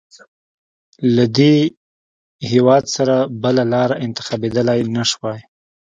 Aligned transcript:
له 1.15 1.25
دې 1.37 1.55
هېواد 2.51 2.83
سره 2.95 3.15
بله 3.43 3.63
لاره 3.73 3.95
انتخابېدلای 4.05 4.79
نه 4.95 5.03
شوای. 5.11 5.39